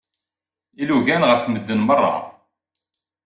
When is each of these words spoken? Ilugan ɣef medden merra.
Ilugan 0.81 1.27
ɣef 1.29 1.43
medden 1.47 1.79
merra. 1.83 2.15